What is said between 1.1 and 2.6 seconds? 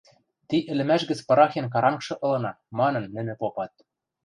пырахен карангшы ылына,–